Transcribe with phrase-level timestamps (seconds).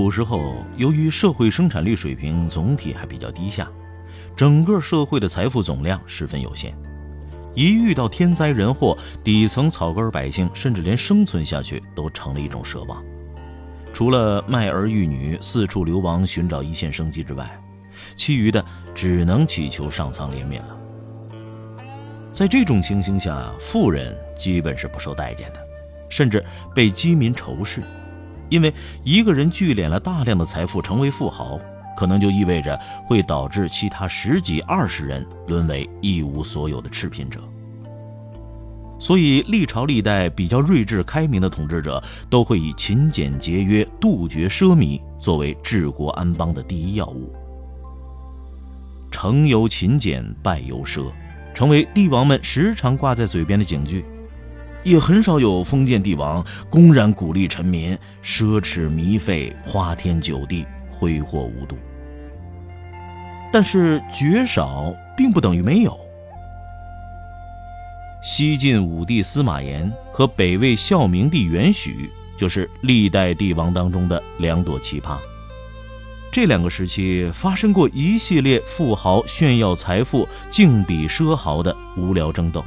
[0.00, 3.68] 古时候，由于社会生产力水平总体还比较低下，
[4.36, 6.72] 整个社会的财富总量十分有限。
[7.52, 13.04] 一遇到天灾人祸，底层草根百姓甚至连生存下去都成了一种奢望。
[13.92, 17.60] 除了卖儿育女、四处流亡寻找一线生机之外，
[18.14, 20.78] 其余的只能祈求上苍怜悯了。
[22.32, 25.58] 在这种情形下，富人基本是不受待见的，
[26.08, 26.42] 甚至
[26.72, 27.82] 被饥民仇视。
[28.48, 28.72] 因为
[29.04, 31.58] 一个人聚敛了大量的财富，成为富豪，
[31.96, 37.40] 可能就意味着会导致其他十几二十人沦为一无所有的赤贫者。
[39.00, 47.32] 所以，历朝历代比较睿智开明的统治者，都会以勤俭节约、杜绝奢靡作为治国安邦的第一要务。
[49.10, 51.04] 成由勤俭，败由奢，
[51.54, 54.04] 成为帝王们时常挂在嘴边的警句。
[54.84, 61.76] 也很少有封建帝王公然鼓励臣民奢侈靡费、花天酒地、挥霍无度。
[63.52, 65.98] 但是绝少并不等于没有。
[68.22, 75.16] 西晋武帝司马炎和北魏孝明帝元许就是历代帝王当中的两朵奇葩。
[76.30, 82.62] 这两个时期发生过一系列富豪炫耀财富、竞比奢豪的无聊争斗。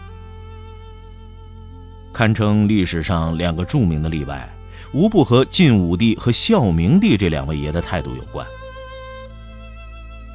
[2.21, 4.47] 堪称历史上两个著名的例外，
[4.93, 8.45] 无不和晋武帝和孝明帝这两位爷的态度有关。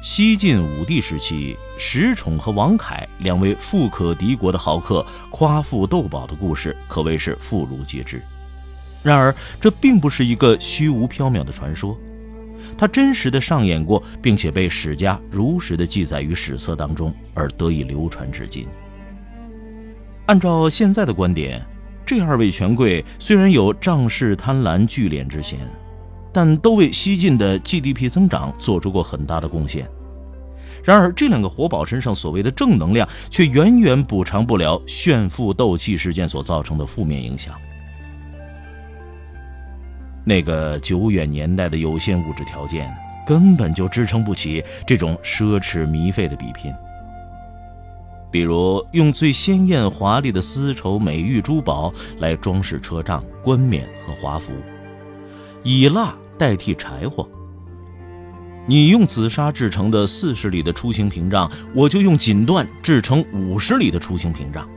[0.03, 8.21] 西晋武帝时期，石崇和王恺两位富可敌国的豪客夸父斗宝的故事可谓是妇孺皆知。
[9.01, 11.97] 然而，这并不是一个虚无缥缈的传说，
[12.77, 18.67] 它真实的上演过，并且被史家如实的记载于史册当中，而得以流传至今。
[20.25, 21.65] 按照现在的观点，
[22.07, 25.59] 这二位权贵虽然有仗势贪婪、聚敛之嫌，
[26.31, 29.85] 但都为西晋的 GDP 增长做出过很大的贡献。
[30.85, 37.53] 然而，这两个活宝身上所谓的正能量，却远远补偿不了炫富斗气事件所造成的负面影响。
[40.23, 42.89] 那个久远年代的有限物质条件，
[43.27, 46.73] 根本就支撑不起这种奢侈靡费的比拼。
[48.29, 54.51] 比如用最鲜艳华丽的丝绸、美玉、珠宝来装饰车帐、冠冕和华服，
[55.63, 57.27] 以蜡代替柴火。
[58.65, 64.67] 你用紫砂制成的四十里的出行屏障，我就用锦缎制成五十里的出行屏障。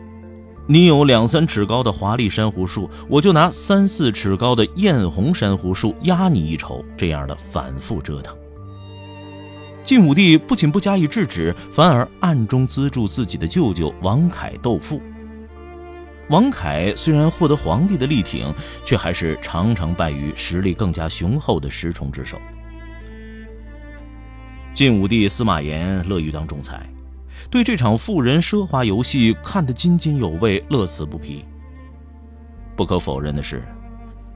[0.68, 6.84] 你有两三尺高的华丽珊瑚树，我就拿三四尺高的艳红珊瑚树压你一筹。
[6.96, 8.32] 这样的反复折腾。
[9.82, 15.00] 晋武帝不仅不加以制止，反而暗中资助自己的舅舅王恺斗富。
[16.28, 18.54] 王恺虽然获得皇帝的力挺，
[18.84, 22.40] 却还是常常败于实力更加雄厚的石崇之手。
[24.72, 26.86] 晋武帝司马炎乐于当仲裁，
[27.50, 31.44] 对这场富人奢华游戏看得津津有味，乐此不疲。
[32.76, 33.60] 不可否认的是。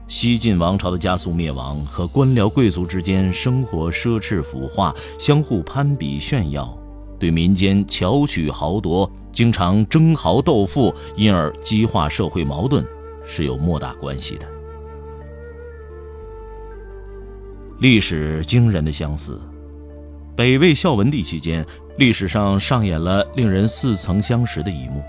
[0.07, 6.77] 西晋王朝的加速灭亡和官僚贵族之间生活奢侈腐化、相互攀比炫耀，
[7.19, 12.85] 对民间巧取豪夺、经常争豪斗富，因而激化社会矛盾，
[13.25, 14.45] 是有莫大关系的。
[17.79, 19.41] 历史惊人的相似，
[20.35, 21.65] 北魏孝文帝期间，
[21.97, 25.03] 历史上上演了令人似曾相识的一幕。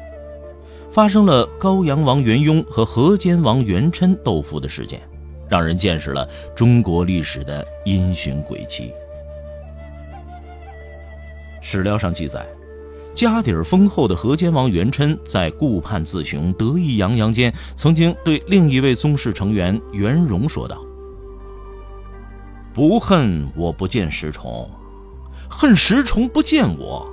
[0.96, 4.98] 发生了高阳王元雍和河间王元琛斗富的事件，
[5.46, 8.90] 让人见识了中国历史的阴循诡气。
[11.60, 12.46] 史料上记载，
[13.14, 20.82] 家底儿丰厚的河间王元琛在顾盼自雄、得意洋洋间，曾经对另一位宗室成员元荣说道
[22.72, 24.66] ：“不恨我不见石崇，
[25.46, 27.06] 恨石崇不见我。”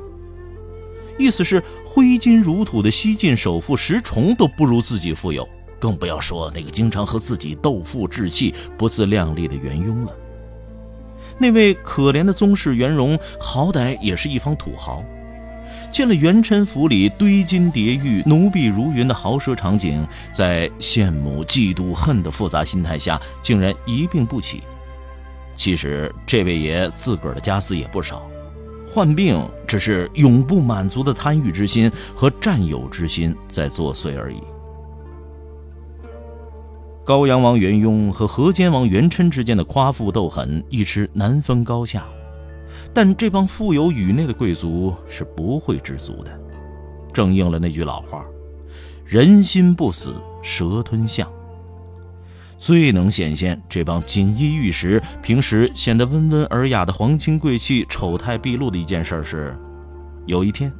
[1.18, 1.63] 意思是。
[1.86, 5.48] 挥金如土的西晋首富石崇都不如自己富有，
[5.80, 10.12] 更不要说那个经常和自己斗富置气、不自量力的元雍了。
[11.38, 15.04] 那位可怜的宗室元荣，好歹也是一方土豪，
[15.92, 24.63] 见了元琛府里堆金叠玉、奴婢如云的豪奢场景，在羡慕、嫉妒、恨的复杂心态下，竟然一病不起。
[25.56, 28.27] 其实这位爷自个儿的家私也不少，
[28.93, 34.37] 患病只是永不满足的贪欲之心和占有之心在作祟而已。
[37.03, 42.05] 高阳王元雍和河间王元琛之间的夸父斗狠一时难分高下，
[42.93, 46.31] 但这帮富有宇内的贵族是不会知足的，
[47.11, 48.23] 正应了那句老话
[49.03, 51.27] ：“人心不死，蛇吞象。”
[52.63, 59.54] 最能显现这帮锦衣玉食、平时显得温文尔雅的皇亲贵戚丑态毕露的一件事是，
[60.27, 60.71] 有一天，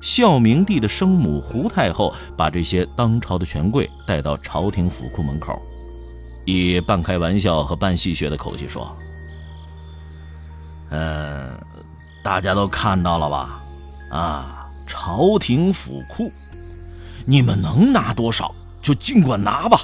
[0.00, 5.56] 孝明帝的生母胡太后把这些当朝的权贵带到朝廷府库门口，
[6.46, 8.90] 以半开玩笑和半戏谑的口气说
[10.90, 11.56] ：“嗯，
[12.24, 13.62] 大家都看到了吧？
[14.10, 16.28] 啊，朝廷府库，
[17.24, 18.52] 你们能拿多少
[18.82, 19.78] 就尽管拿吧。”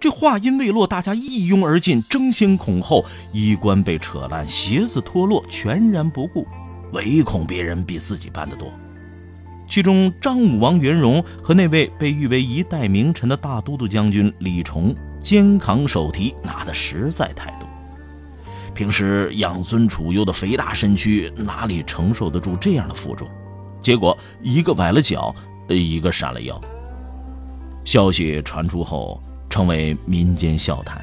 [0.00, 6.46] 这话音未落，大家一拥而进，争先恐后，衣冠被扯烂，鞋子脱落，全然不顾，
[6.92, 8.72] 唯恐别人比自己办得多。
[9.66, 17.68] 其中，张武王元荣和那位被誉为一代名臣的大都督将军李崇，肩扛手提，拿的实在太多。
[18.74, 23.28] 平时养尊处优的肥大身躯，哪里承受得住这样的负重？
[23.80, 25.34] 结果，一个崴了脚，
[25.68, 26.60] 一个闪了腰。
[27.84, 29.20] 消息传出后。
[29.58, 31.02] 成为民间笑谈。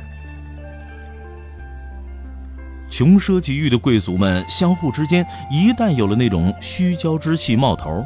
[2.90, 8.02] 穷奢极欲的贵族们相互之间，一旦有了那种虚骄之气冒头，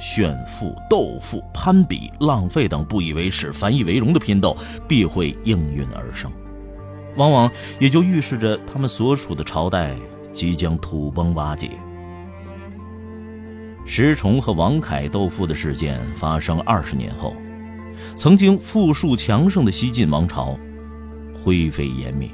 [0.00, 4.56] 炫富、斗富、攀比、浪费等不以为耻、反以为荣的拼斗，
[4.88, 6.32] 必会应运而生，
[7.18, 9.94] 往往也就预示着他们所属的朝代
[10.32, 11.72] 即将土崩瓦解。
[13.84, 17.36] 石崇和王凯斗富的事件发生二十年后。
[18.16, 20.58] 曾经富庶强盛的西晋王朝
[21.34, 22.30] 灰飞烟灭，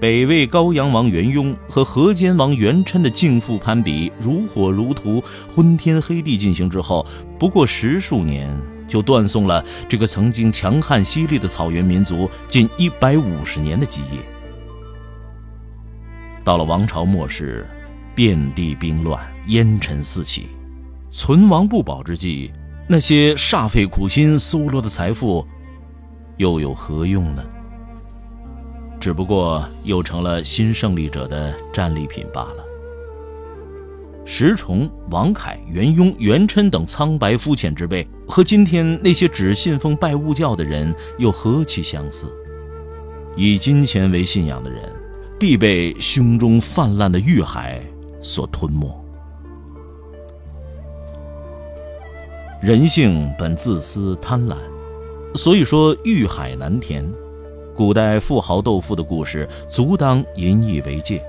[0.00, 7.04] 北魏高阳王元雍和河间王元琛的竞富攀比如火如荼、昏天黑地进行之后，
[7.40, 8.56] 不过十数年
[8.86, 14.20] 就断送了这个曾经强悍犀利的草原民族近一百五十年的基业。
[16.44, 17.66] 到了王朝末世，
[18.14, 20.46] 遍地兵乱，烟尘四起，
[21.10, 22.52] 存亡不保之际。
[22.92, 25.46] 那些煞费苦心搜罗的财富，
[26.36, 27.42] 又有何用呢？
[29.00, 32.56] 只不过又成了新胜利者的战利品罢了。
[34.26, 42.30] 石崇、王凯、元雍、元琛等苍白肤浅之辈，和今天那些只信奉拜物教的人又何其相似？
[43.34, 44.82] 以金钱为信仰的人，
[45.40, 47.82] 必被胸中泛滥的欲海
[48.20, 49.01] 所吞没。
[52.62, 54.56] 人性本自私贪婪，
[55.34, 57.04] 所以说欲海难填。
[57.74, 61.20] 古代富豪斗富的故事，足当引以为戒。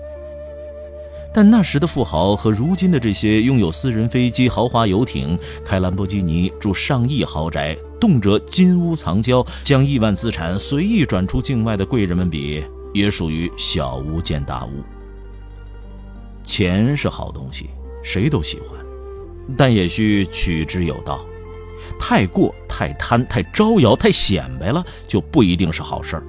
[1.33, 5.35] 但那时的富豪和如今的这些拥有私人飞机、豪华游艇、
[5.65, 12.63] 开兰博基尼、住上亿豪宅、动辄金屋藏娇、将亿万资产随意转出境外的贵人们比，
[12.93, 14.83] 也属于小巫见大巫。
[16.45, 17.71] 钱是好东西，
[18.03, 18.82] 谁都喜欢。
[19.57, 21.25] 但也需取之有道，
[21.99, 26.23] 太过、太贪、太招摇、太显摆了，就不一定是好事儿。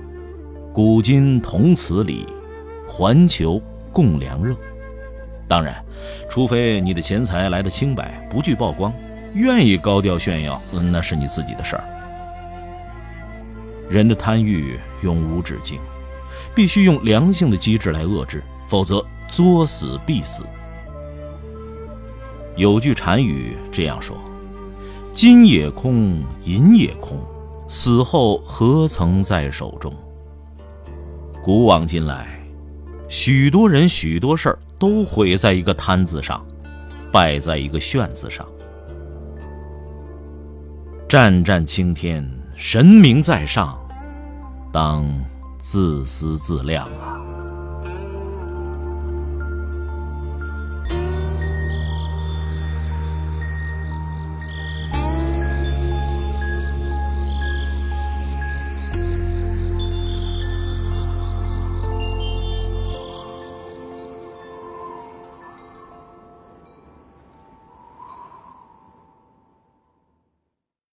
[0.73, 2.27] 古今同此理，
[2.89, 3.61] 环球
[3.93, 4.55] 共良热。
[5.47, 5.85] 当然，
[6.29, 8.93] 除非你的钱财来的清白，不惧曝光，
[9.35, 11.85] 愿意高调炫耀，那是你自己的事儿。
[13.89, 15.79] 人的贪欲永无止境，
[16.55, 20.43] 必须用良性的机制来遏制，否则作死必死。
[22.57, 24.17] 有句禅语这样说
[25.13, 27.19] ：“金也空，银也空，
[27.69, 29.93] 死后何曾在手中？”
[31.43, 32.41] 古往今来，
[33.09, 36.45] 许多人、许多事儿都毁在一个贪字上，
[37.13, 38.47] 败在一个炫字上。
[41.09, 42.25] 战战青天，
[42.57, 43.79] 神明在上，
[44.73, 45.05] 当
[45.61, 47.24] 自思自量啊！